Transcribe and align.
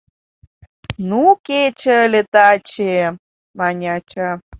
—Ну, 1.09 1.21
кече 1.47 1.93
ыле 2.05 2.21
таче!— 2.33 2.95
мане 3.57 3.87
ача. 3.97 4.29